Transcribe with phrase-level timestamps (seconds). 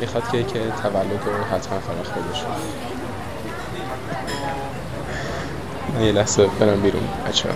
[0.00, 2.44] می‌خواد که که تولد رو حتما فقط خودش
[5.94, 7.48] من یه لحظه برم بیرون بچه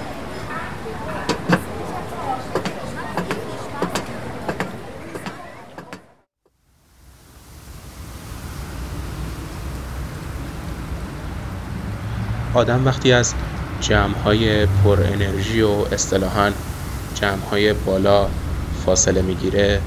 [12.54, 13.34] آدم وقتی از
[13.80, 16.52] جمعهای پر انرژی و اصطلاحا
[17.14, 18.28] جمعهای بالا
[18.86, 19.80] فاصله می‌گیره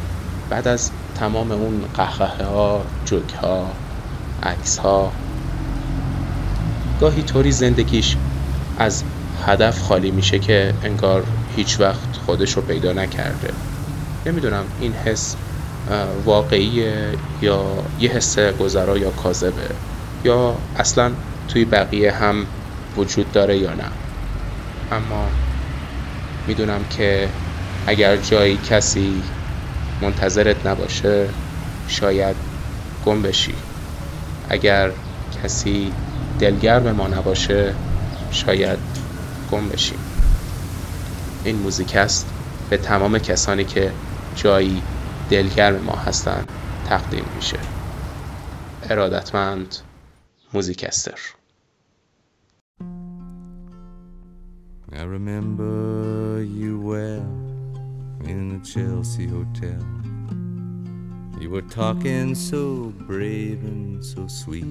[0.49, 3.68] بعد از تمام اون قهقه ها جوک ها
[4.43, 5.11] عکس ها
[7.01, 8.18] گاهی طوری زندگیش
[8.78, 9.04] از
[9.46, 11.24] هدف خالی میشه که انگار
[11.55, 13.54] هیچ وقت خودش رو پیدا نکرده.
[14.25, 15.36] نمی‌دونم این حس
[16.25, 17.63] واقعیه یا
[18.00, 19.69] یه حس گذرا یا کاذبه
[20.24, 21.11] یا اصلا
[21.47, 22.47] توی بقیه هم
[22.97, 23.91] وجود داره یا نه.
[24.91, 25.27] اما
[26.47, 27.29] می‌دونم که
[27.88, 29.24] اگر جایی کسی
[30.01, 31.29] منتظرت نباشه
[31.87, 32.35] شاید
[33.05, 33.55] گم بشی.
[34.49, 34.91] اگر
[35.43, 35.93] کسی
[36.39, 37.75] دلگرم ما نباشه
[38.31, 38.79] شاید
[39.52, 39.99] گم بشیم.
[41.43, 42.33] این موزیک است
[42.69, 43.91] به تمام کسانی که
[44.35, 44.81] جایی
[45.29, 46.52] دلگرم ما هستند
[46.83, 47.59] تقدیم میشه.
[48.89, 49.75] ارادتمند
[50.53, 51.19] موزیکستر.
[54.91, 57.44] I remember you well.
[58.27, 59.79] In the Chelsea Hotel.
[61.39, 64.63] You were talking so brave and so sweet,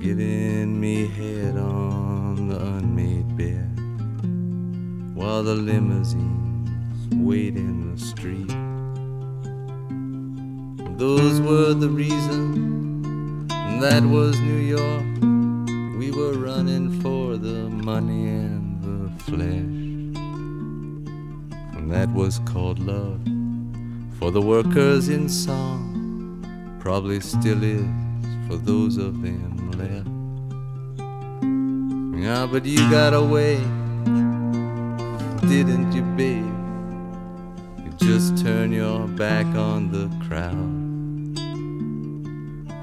[0.00, 3.70] giving me head on the unmade bed
[5.14, 6.68] while the limousines
[7.14, 8.48] wait in the street.
[10.98, 13.48] Those were the reasons,
[13.80, 15.04] that was New York.
[15.98, 19.83] We were running for the money and the flesh.
[21.94, 23.20] That was called love
[24.18, 26.44] for the workers in song.
[26.80, 27.86] Probably still is
[28.48, 30.08] for those of them left.
[32.20, 33.58] Yeah, but you got away,
[35.48, 36.44] didn't you, babe?
[37.84, 40.82] You just turn your back on the crowd.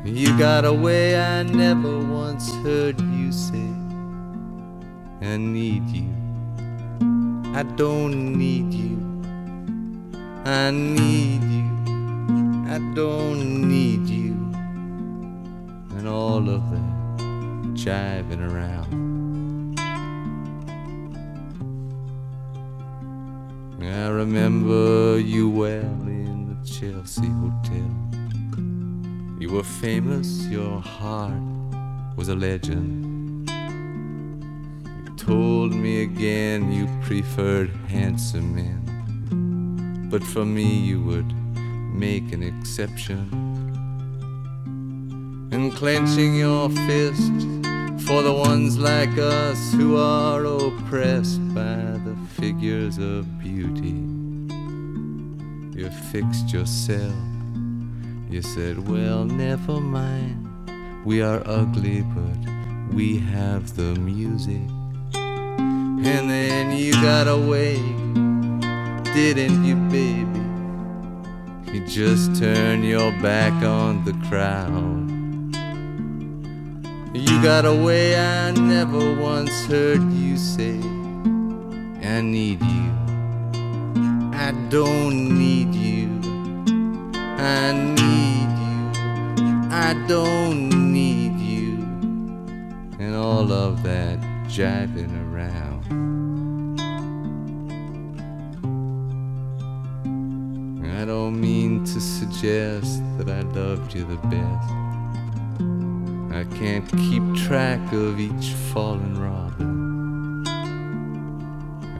[0.08, 3.74] You got away, I never once heard you say,
[5.22, 6.08] I need you.
[7.54, 9.01] I don't need you.
[10.46, 11.70] I need you.
[12.68, 14.34] I don't need you.
[15.96, 16.92] And all of that
[17.76, 19.80] jiving around.
[23.84, 27.92] I remember you well in the Chelsea Hotel.
[29.40, 31.34] You were famous, your heart
[32.16, 33.50] was a legend.
[33.50, 38.91] You told me again you preferred handsome men,
[40.12, 41.34] but for me you would
[41.94, 43.28] make an exception.
[45.52, 47.32] And clenching your fist
[48.06, 53.98] for the ones like us who are oppressed by the figures of beauty,
[55.80, 57.16] you fixed yourself
[58.32, 60.48] you said, Well, never mind.
[61.04, 64.62] We are ugly, but we have the music.
[65.14, 67.76] And then you got away,
[69.14, 70.40] didn't you, baby?
[71.72, 75.02] You just turned your back on the crowd.
[77.14, 80.80] You got away, I never once heard you say,
[82.08, 82.92] I need you.
[84.34, 86.08] I don't need you.
[87.16, 88.82] I need you.
[89.72, 91.78] I don't need you.
[93.00, 95.71] And all of that jiving around.
[101.32, 104.70] Don't mean to suggest that I loved you the best.
[106.36, 110.46] I can't keep track of each fallen robin.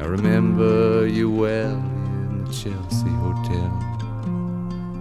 [0.02, 3.72] I remember you well in the Chelsea Hotel.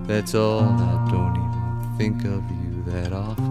[0.06, 3.50] That's all, I don't even think of you that often.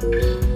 [0.00, 0.49] Bye.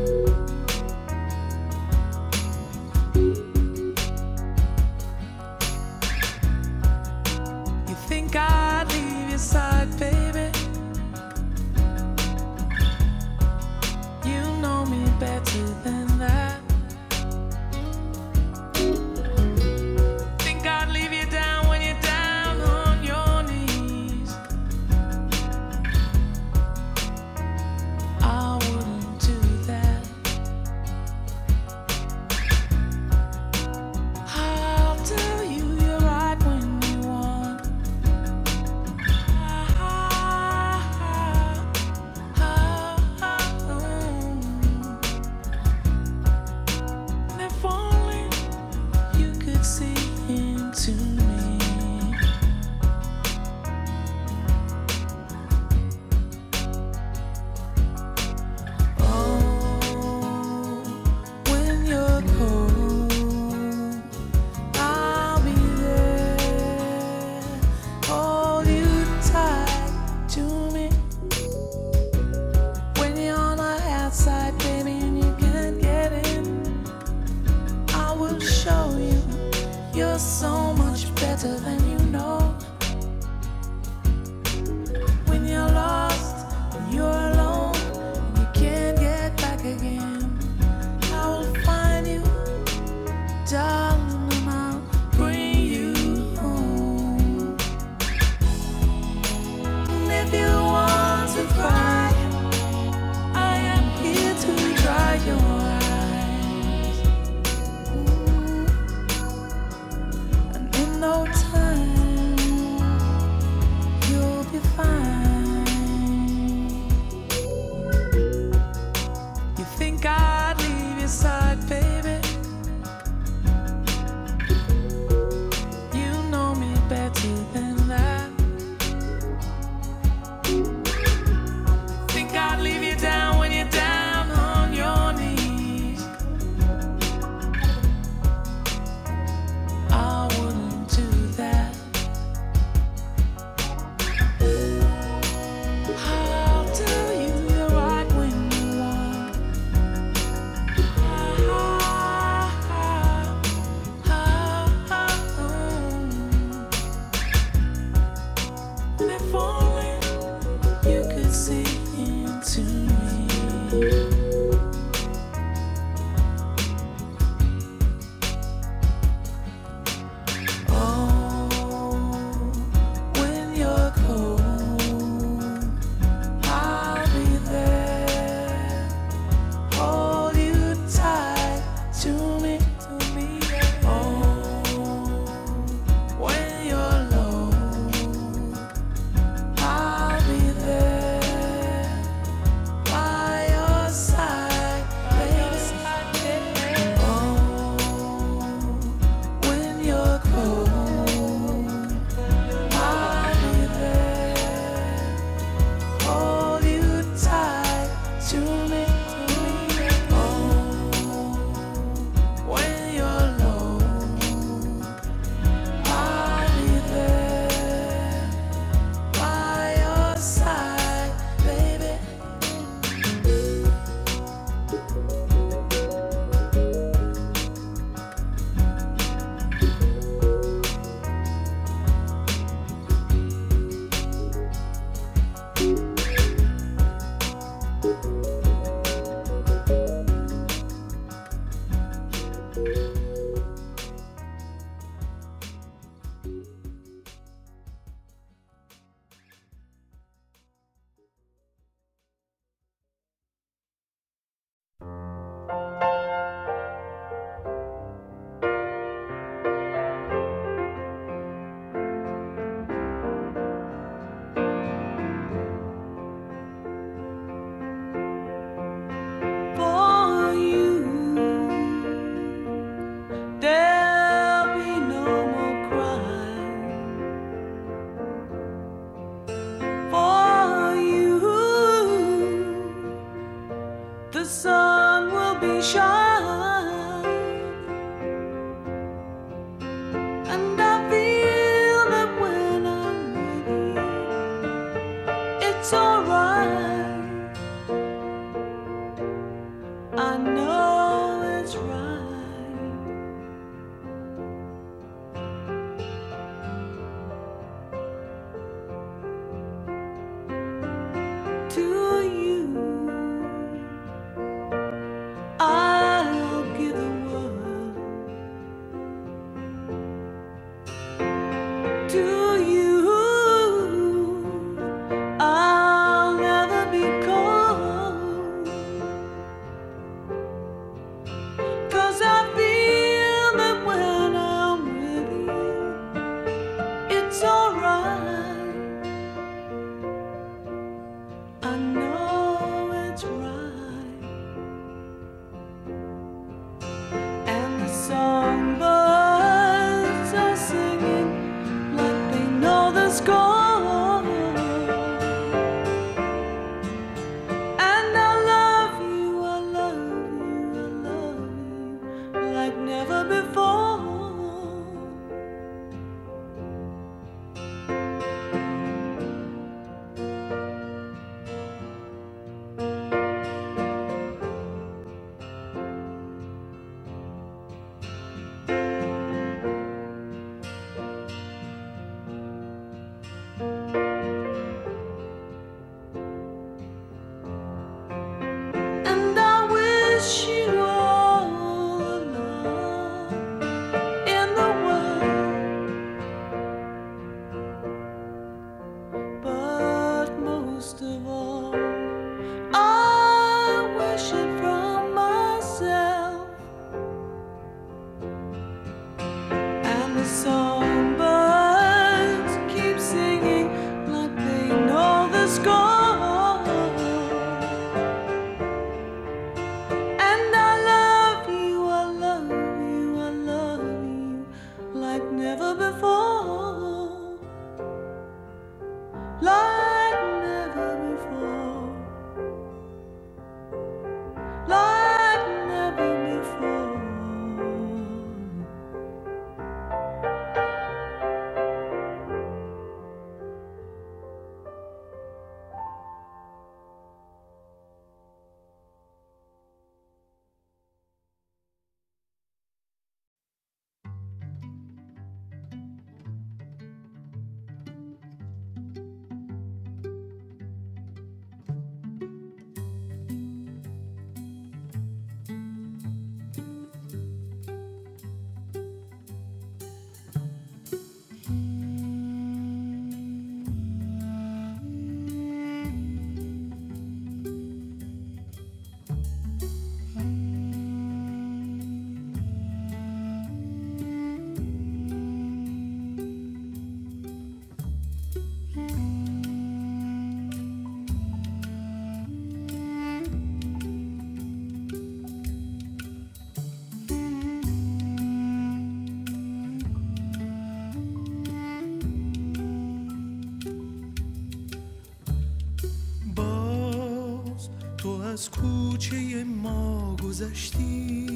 [508.14, 511.06] از کوچه ما گذشتی.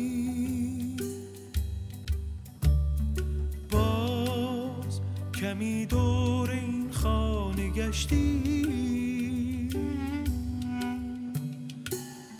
[3.70, 5.00] باز
[5.40, 9.68] کمی دور این خانه گشتی.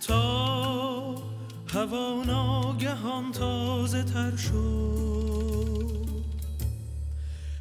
[0.07, 1.15] تا
[1.73, 6.09] هوا ناگهان تازه تر شد.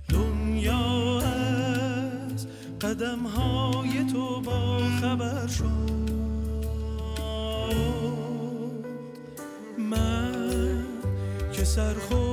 [0.09, 2.47] دنیا از
[2.81, 5.98] قدم های تو با خبر شد.
[11.79, 12.28] سرخود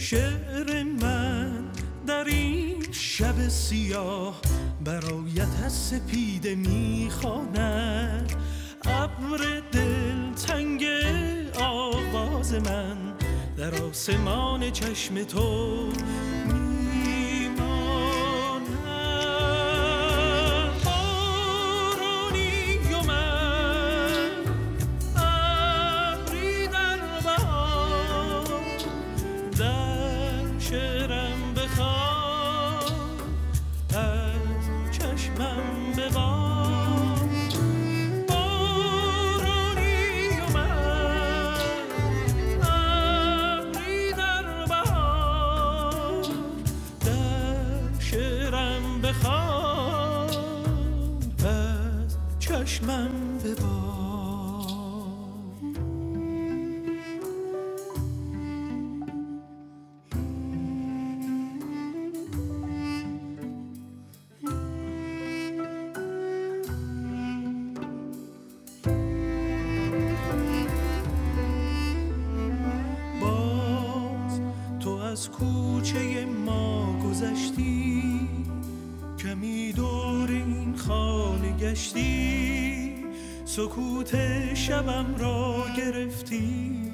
[0.00, 1.64] شعر من
[2.06, 4.40] در این شب سیاه
[4.84, 8.32] برایت از سپیده می‌خواند.
[8.84, 10.84] ابر دل تنگ
[11.60, 12.96] آواز من
[13.56, 15.88] در آسمان چشم تو
[77.20, 78.28] گذشتی
[79.18, 82.94] کمی دور این خانه گشتی
[83.44, 84.14] سکوت
[84.54, 86.89] شبم را گرفتی.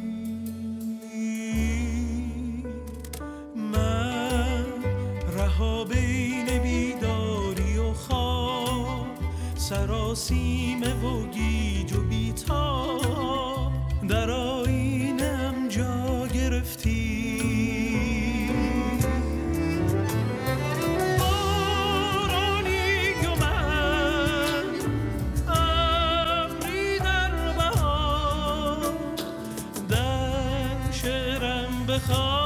[31.99, 32.46] Kh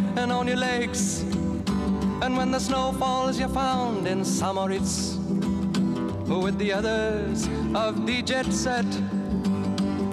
[0.17, 1.21] and on your legs.
[2.21, 4.53] And when the snow falls, you're found in St.
[4.53, 5.17] Moritz
[6.27, 8.85] with the others of the jet set.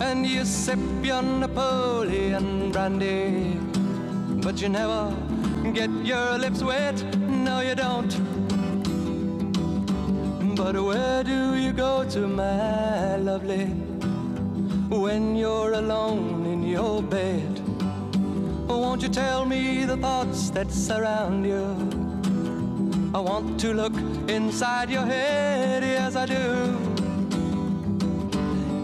[0.00, 3.58] And you sip your Napoleon brandy,
[4.42, 5.14] but you never
[5.72, 7.02] get your lips wet.
[7.16, 8.14] No, you don't.
[10.56, 13.66] But where do you go to, my lovely,
[14.88, 17.67] when you're alone in your bed?
[18.88, 21.62] Won't you tell me the thoughts that surround you?
[23.14, 23.92] I want to look
[24.31, 26.74] inside your head, yes, I do.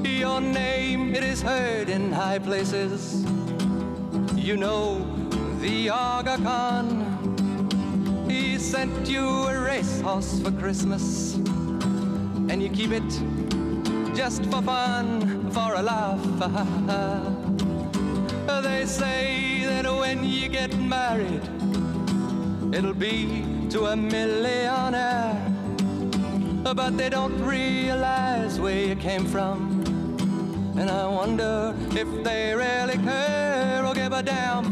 [0.07, 3.25] Your name, it is heard in high places.
[4.37, 5.07] You know
[5.62, 8.27] the Aga Khan.
[8.29, 11.37] He sent you a racehorse for Christmas
[12.51, 13.11] and you keep it
[14.14, 16.21] just for fun, for a laugh.
[18.62, 19.54] they say
[19.87, 21.42] when you get married,
[22.73, 25.40] it'll be to a millionaire.
[26.62, 29.83] But they don't realize where you came from.
[30.79, 34.64] And I wonder if they really care or give a damn.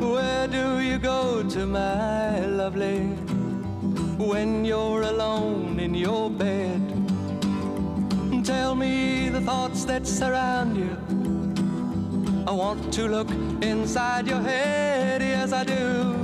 [0.00, 3.16] Where do you go to, my lovely?
[4.26, 6.80] when you're alone in your bed.
[8.44, 11.21] Tell me the thoughts that surround you.
[12.52, 13.30] I want to look
[13.62, 16.14] inside your head, yes, I do.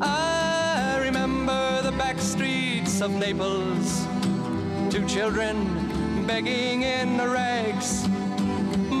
[0.00, 4.06] I remember the back streets of Naples,
[4.88, 8.08] two children begging in the rags,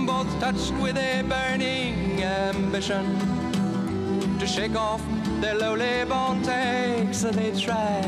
[0.06, 3.06] both touched with a burning ambition
[4.38, 5.02] to shake off
[5.40, 8.02] their lowly born takes and they try.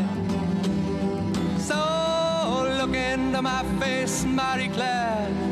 [1.57, 5.52] So look into my face, Marie Claire,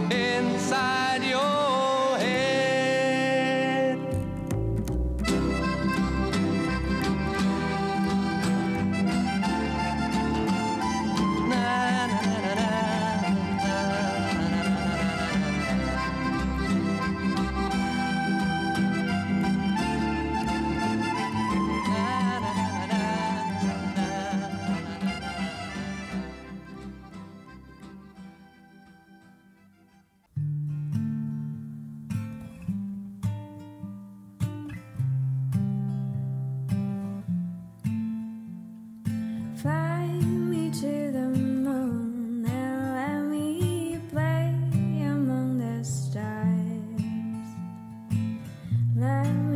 [0.71, 1.10] side.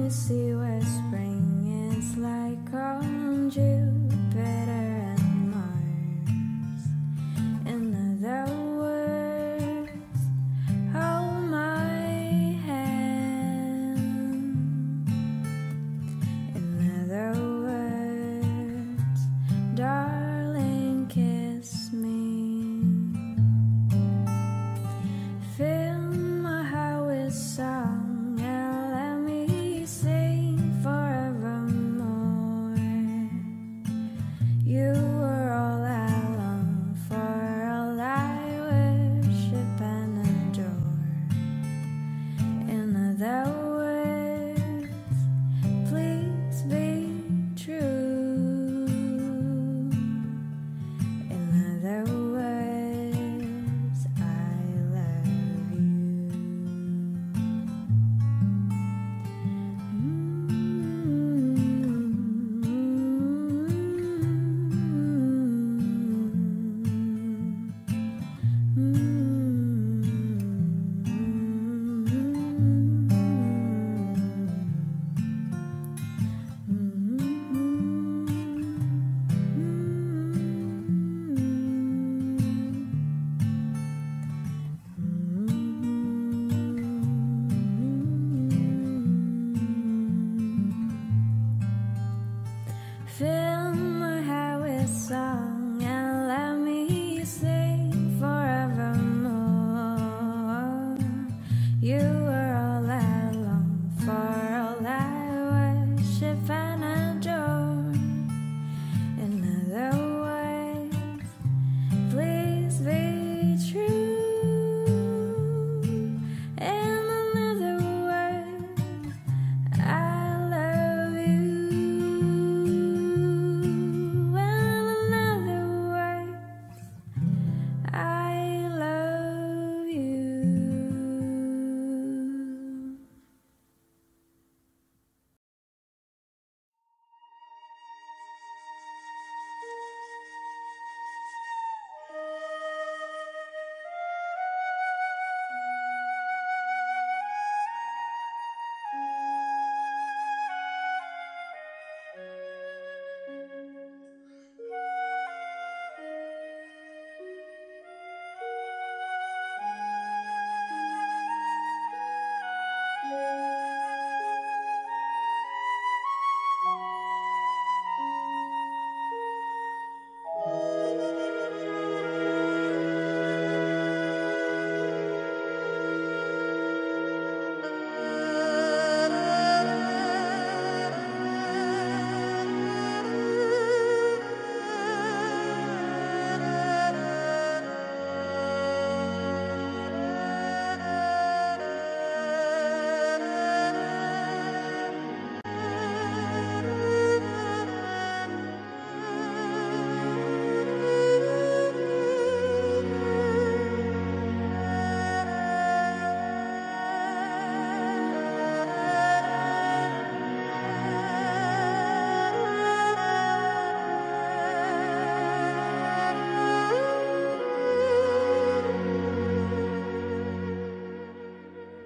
[0.06, 0.45] promises.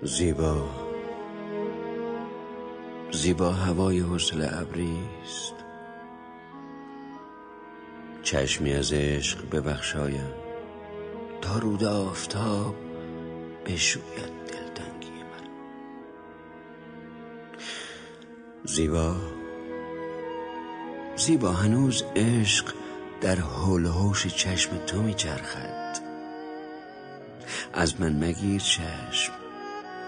[0.10, 0.70] زیبا.
[3.12, 5.54] زیبا هوای حوصله ابری است.
[8.24, 10.34] چشمی از عشق ببخشایم.
[11.42, 12.76] تا رود آفتاب
[13.66, 15.48] بشوید دلتنگی من.
[18.66, 19.16] زیبا.
[21.16, 22.74] زیبا هنوز عشق
[23.22, 25.98] در حول هوش چشم تو میچرخد.
[27.74, 29.39] از من مگیر چشم.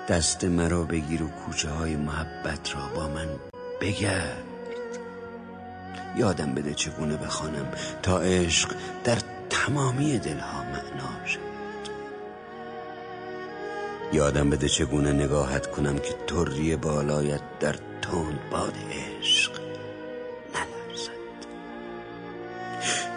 [0.08, 3.28] دست مرا بگیر و کوچه های محبت را با من
[3.82, 4.44] بگرد.
[6.18, 7.72] یادم بده چگونه بخوانم
[8.04, 9.18] تا عشق در
[9.50, 11.52] تمامی دلها معنا شد
[14.14, 19.52] یادم بده چگونه نگاهت کنم که تری بالایت در تند باد عشق
[20.54, 21.12] نلرزد.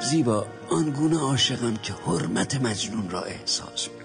[0.01, 4.04] زیبا آنگونه عاشقم که حرمت مجنون را احساس می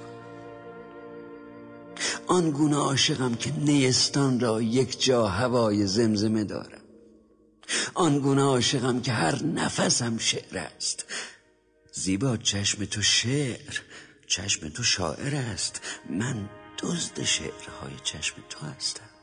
[2.29, 6.81] آنگونه عاشقم که نیستان را یک جا هوای زمزمه دارم.
[7.93, 11.05] آنگونه عاشقم که هر نفسم شعر است.
[11.91, 13.79] زیبا چشم تو شعر
[14.27, 15.81] چشم تو شاعر است.
[16.09, 19.18] من دزد شعرهای چشم تو هستم.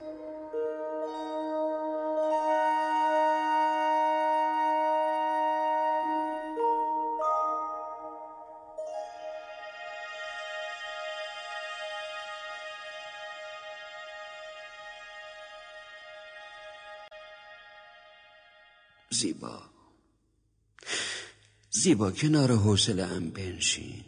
[21.71, 24.05] زیبا کنار حوصله ام بنشین.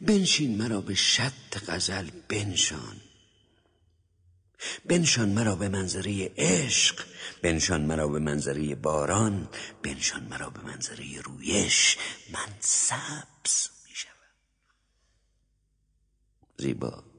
[0.00, 3.00] بنشین مرا به شط غزل بنشان.
[4.84, 7.04] بنشان مرا به منظره عشق
[7.42, 9.48] بنشان مرا به منظره باران
[9.82, 11.96] بنشان مرا به منظره رویش.
[12.32, 14.34] من سبز می شود
[16.58, 17.13] زیبا.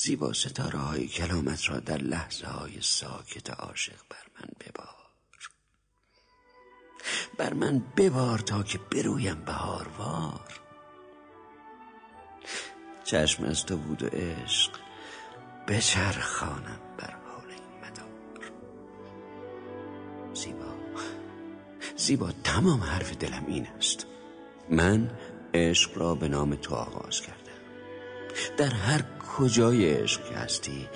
[0.00, 4.94] زیبا ستاره های کلامت را در لحظه های ساکت عاشق بر من ببار.
[7.38, 10.60] بر من ببار تا که برویم بهاروار.
[13.04, 14.70] چشم از تو بود و عشق
[15.68, 18.52] بچرخانم بر حال این مدار.
[20.34, 20.74] زیبا
[21.96, 24.06] زیبا تمام حرف دلم این است.
[24.70, 25.10] من
[25.54, 27.48] عشق را به نام تو آغاز کردم.
[28.56, 30.88] در هر کجای عشق هستی؟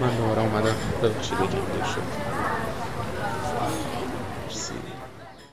[0.00, 2.27] من دوباره اومدم ببخشید یکم دیر شد